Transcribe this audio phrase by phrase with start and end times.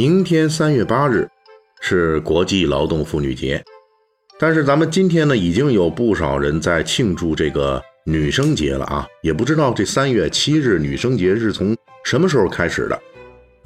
[0.00, 1.28] 明天三月八日
[1.82, 3.62] 是国际劳动妇女节，
[4.38, 9.06] 但是咱们今天呢，已经有不少人在庆祝这个女生节了啊！
[9.20, 12.98] 也不知道这三月七日女生节是从什么时候开始的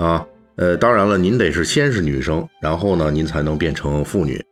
[0.05, 0.27] 啊？
[0.57, 4.45] 呃，当然了，您得是先是女生，然后呢，您才能变成妇女。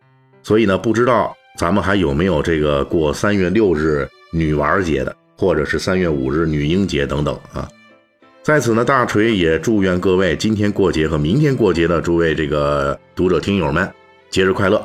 [0.45, 7.69] 所以呢，不知道咱们还有没有这个过三月六日女娃节的，或者是三月五日女婴节等等啊？
[8.43, 13.89] 在此呢，大锤也祝愿各位今天过节和明天过节的诸位这个读者听友们
[14.31, 14.85] 节日快乐。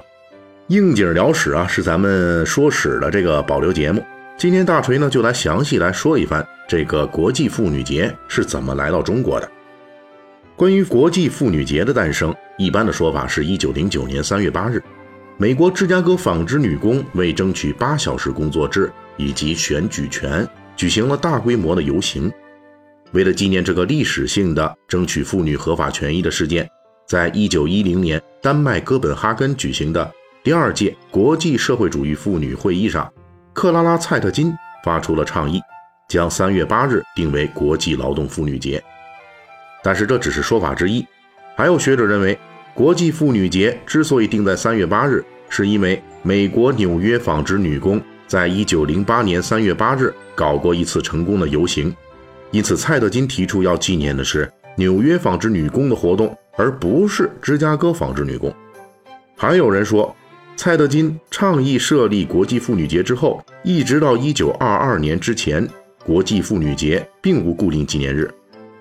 [0.68, 4.04] 应景聊史啊，是咱们说史的这个保留节目。
[4.38, 9.52] 今天大锤呢就来详细来说一番这个国际妇女节是怎么来到中国的。
[10.56, 14.80] 关于国际妇女节的诞生，一般的说法是一九零九年三月八日，
[15.36, 22.32] 美国芝加哥纺织女工为争取八小时工作制以及选举权，举行了大规模的游行。
[23.14, 26.70] 为了纪念这个历史性的争取妇女合法权益的事件，
[27.08, 30.12] 在一九一零年丹麦哥本哈根举行的
[30.44, 33.12] 第二届国际社会主义妇女会议上，
[33.54, 35.62] 克拉拉·蔡特金发出了倡议，
[36.10, 38.84] 将三月八日定为国际劳动妇女节。
[39.84, 41.06] 但是这只是说法之一，
[41.56, 42.38] 还有学者认为，
[42.74, 51.96] 国际妇女节之所以定在三月八日，是因为美国纽约纺织女工在一九零八年三月八日搞过一次成功的游行。
[52.52, 58.54] 因此，蔡德金提出要纪念的是纽约纺织女工的活动，而不是芝加哥纺织女工。
[59.36, 60.16] 还有人说，
[60.56, 65.68] 蔡德金倡议设立国际妇女节之后，一直到1922年之前，
[66.06, 68.34] 国际妇女节并无固定纪念日。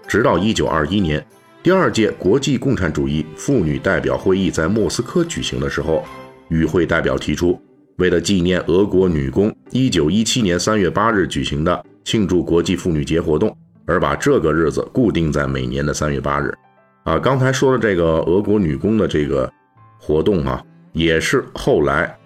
[0.07, 1.27] 直到1921年，
[1.63, 6.05] 第二届国际共产主义妇女代表会议在莫斯科举行的时候，
[6.49, 7.61] 与会代表提出，
[7.97, 11.85] 为了纪念俄国女工1917年3月8日举行的。
[12.07, 16.55] 庆祝国际妇女节活动，而把这个日子固定在每年的三月八日，
[17.03, 19.53] 啊，刚才说的这个俄国女工的这个
[19.99, 20.63] 活动啊，
[20.93, 22.17] 也是后来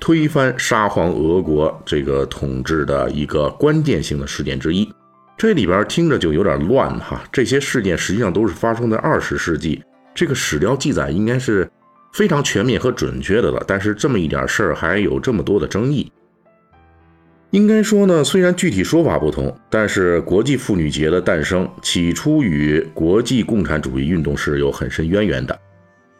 [0.00, 4.92] 推翻沙皇俄国这个统治的一个关键性的事件之一。
[5.36, 9.80] 这里边听着就有点乱哈，这些事件实际上都是发生在二十世纪，
[10.16, 11.70] 这个史料记载应该是
[12.12, 16.10] 非常全面和准确的了，但是这么一点事儿还有这么多的争议。
[17.50, 25.58] 应该说呢，虽然具体说法不同，但是国际妇女节的诞生起初与国际共产主义运动是有很深渊源的。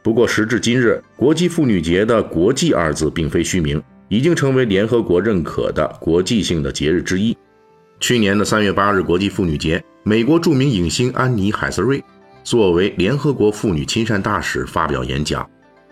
[0.02, 7.36] 不过时至今日，国际妇女节的“国际”二字并非虚名，已经成为联合国认可的国际性的节日之一。
[8.00, 12.02] 去年的三月八日国际妇女节，美国著名影星安妮·海瑟瑞
[12.42, 15.46] 作为联合国妇女亲善大使发表演讲，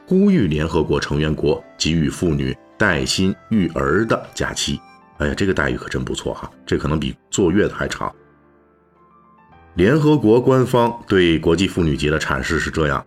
[0.06, 4.80] 呼吁联合国成员国给予妇女带薪育儿的假期。
[5.19, 8.15] 哎呀，这个待遇可真不错哈，这可能比坐月子还长。
[9.75, 13.04] 联合国官方对国际妇女节的阐释是这样：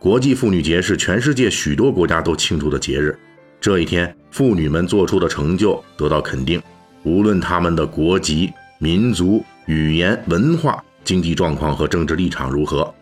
[0.00, 3.16] 国际妇女节是全世界许多国家都庆祝的节日，
[3.60, 6.60] 这一天妇女们做出的成就得到肯定，
[7.04, 12.92] 无论她们的国籍、民族、语言、文化、经济状况和政治立场如何。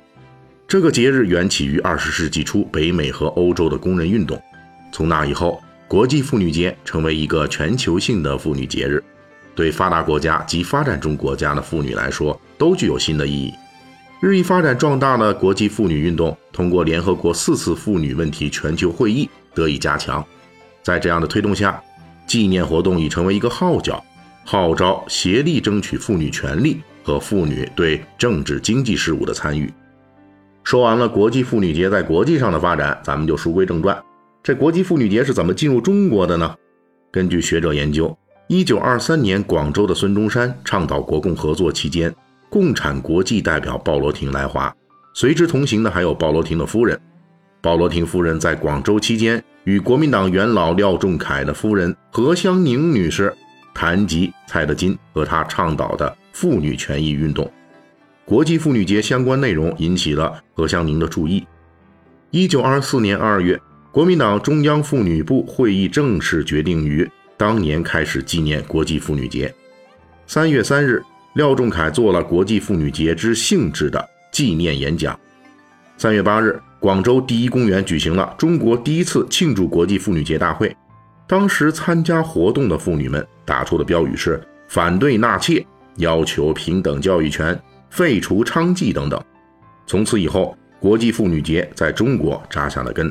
[0.68, 4.38] 这个节日缘起于二十世纪初北美和欧洲的工人运动，
[4.92, 5.58] 从那以后。
[5.88, 9.02] 国际妇女节成为一个全球性的妇女节日，
[9.54, 13.54] 对发达国家及发展中国家的妇女来说都具有新的意义。
[14.20, 20.24] 日益发展壮大的国际妇女运动，通过联合国四次妇女问题全球会议得以加强。
[20.82, 21.80] 在这样的推动下，
[22.26, 24.02] 纪念活动已成为一个号角，
[24.44, 29.72] 号召协力争取妇女权利和妇女对政治经济事务的参与。
[30.64, 33.96] 说完了国际妇女节在国际上的发展，咱们就书归正传。
[34.46, 36.54] 这国际妇女节是怎么进入中国的呢？
[37.10, 38.16] 根据学者研究，
[38.46, 42.14] 一九二三年，广州的孙中山倡导国共合作期间，
[42.48, 44.72] 共产国际代表鲍罗廷来华，
[45.14, 46.96] 随之同行的还有鲍罗廷的夫人。
[47.60, 53.34] 鲍罗廷夫人在广州期间，与国民党元老廖仲恺的夫人何香凝女士
[53.74, 57.50] 谈及蔡德金和他倡导的妇女权益运动。
[58.24, 61.44] 国际妇女节相关内容引起了何香凝的注意。
[62.30, 63.60] 一九二四年二月。
[63.96, 69.50] 国民党中央妇女部会议正式决定于当年开始纪念国际妇女节。
[70.26, 71.02] 三月三日，
[71.32, 75.18] 廖仲恺做了国际妇女节之性质的纪念演讲。
[75.96, 80.76] 三月八日，广州第一公园举行了中国第一次庆祝国际妇女节大会。
[81.26, 84.38] 当时参加活动的妇女们打出的标语是
[84.68, 85.66] “反对纳妾，
[85.96, 87.58] 要求平等教育权，
[87.88, 89.18] 废除娼妓”等等。
[89.86, 93.10] 从此以后，国际妇女节在中国扎下了根。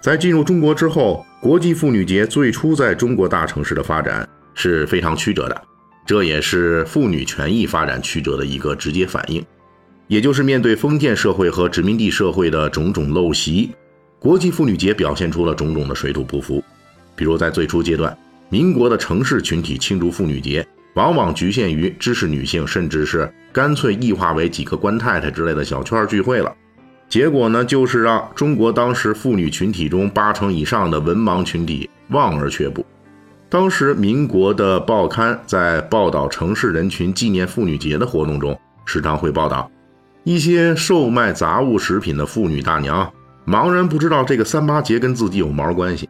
[0.00, 5.62] 在进入中国之后，国际妇女节最初在中国大城市的发展是非常曲折的，
[6.06, 9.44] 这也是妇女权益发展曲折的一个直接反应。
[10.06, 13.72] 也就是面对封建社会和殖民地社会的种种陋习，
[14.20, 16.62] 国际妇女节表现出了种种的水土不服。
[17.16, 18.16] 比如在最初阶段，
[18.48, 20.64] 民国的城市群体庆祝妇女节，
[20.94, 26.54] 往往局限于知识女性，甚至是干脆异化为几个官太太之类的小圈聚会了。
[27.08, 32.84] 结果呢，就是让中国当时妇女群体中八成以上的文盲群体望而却步。
[33.48, 39.70] 当时民国的报刊在报道城市人群纪念妇女节的活动中，时常会报道。
[40.24, 43.10] 一些售卖杂物食品的妇女大娘，
[43.46, 46.06] 茫然不知道这个三八节跟自己有毛关系，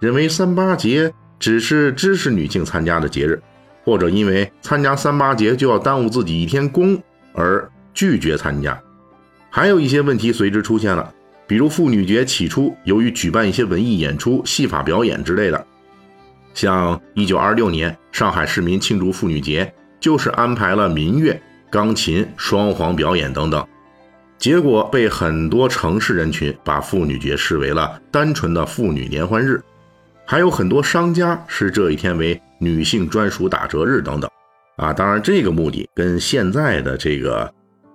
[0.00, 3.40] 认为三八节只是知识女性参加的节日，
[3.86, 7.02] 或者因为参加三八节就要耽误自己一天工
[7.32, 8.78] 而拒绝参加。
[9.54, 11.12] 还有一些问题随之出现了，
[11.46, 15.66] 比如妇女节起初由于举办一些文艺演出、戏法表演之类的，
[16.54, 19.70] 像一九二六年上海市民庆祝妇女节，
[20.00, 21.38] 就是安排了民乐。
[21.70, 23.66] 钢琴双簧表演等等，
[24.36, 29.58] 结果被很多城市人群把妇女节视为了单纯的妇女联欢日，
[30.26, 34.30] 还有很多商家视这一天为女性专属打折日等等。
[34.76, 37.50] 啊，当然这个目的跟现在的这个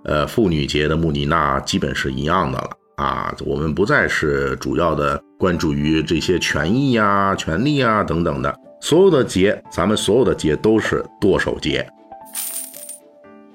[0.08, 3.36] 呃妇女节的穆尼娜基本是一样的了啊。
[3.46, 11.88] 我们不再是主要的关注于这些权益呀、权利啊等等的，所有的节，咱们所有的节都是剁手节。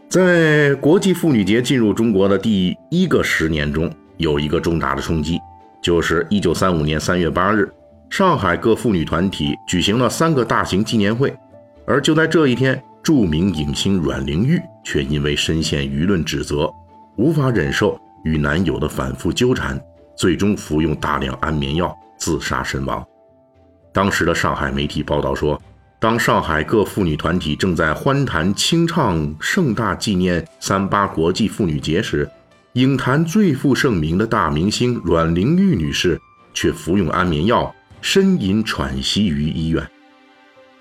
[0.09, 5.39] 在国际妇女节进入中国的第一个十年中，有一个重大的冲击，
[5.83, 7.73] 就是一九三五年三月八日，
[8.11, 11.35] 上海各妇女团体举行了三个大型纪念会。
[11.87, 16.73] 而就在这一天，著名影星阮玲玉却因为深陷舆论指责，
[17.17, 19.81] 无法忍受与男友的反复纠缠，
[20.17, 23.05] 最终服用大量安眠药自杀身亡。
[23.93, 25.61] 当时的上海媒体报道说。
[26.01, 32.29] 当上海各妇女团体正在欢谈、清唱、盛大纪念三八国际妇女节时，
[32.73, 36.21] 影坛最负盛名的大明星阮玲玉女士
[36.53, 39.89] 却服用安眠药，呻吟喘息于医院。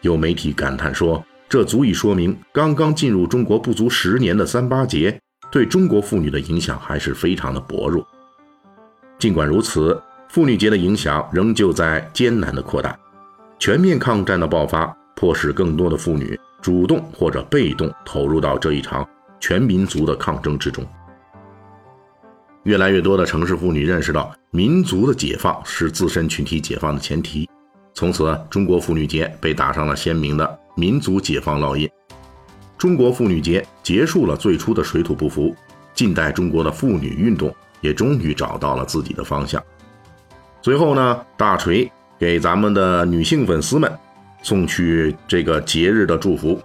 [0.01, 5.19] 有媒体感叹说：“这足以说明，刚刚进入中国不足十年的三八节，
[5.51, 8.07] 对中国妇女的影响还是非常的薄弱。”
[9.19, 12.98] 尽管如此，妇女节的影响仍旧在艰难的扩大，
[13.59, 14.95] 全面抗战的爆发。
[15.13, 19.07] 迫使更多的妇女主动或者被动投入到这一场
[19.39, 20.83] 全民族的抗争之中。
[22.63, 27.47] 越来越多的城市妇女认识到，民族的解放是自身群体解放的前提。
[27.94, 31.88] 从此，中国妇女节被打上了鲜明的民族解放烙印。
[32.75, 35.56] 中国妇女节结束了最初的水土不服，
[35.94, 39.62] 近代中国的妇女运动也终于找到了自己的方向。
[40.60, 43.92] 最后呢，大锤给咱们的女性粉丝们。
[44.44, 46.60] 送去这个节日的祝福，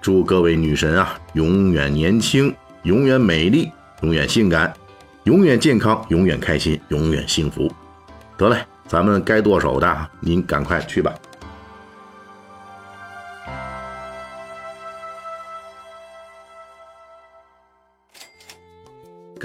[0.00, 2.52] 祝各位女神啊，永远年轻，
[2.82, 3.70] 永远美丽，
[4.00, 4.74] 永远性感，
[5.22, 7.70] 永远健康，永远开心，永远幸福。
[8.36, 11.14] 得嘞，咱们该剁手的，您赶快去吧。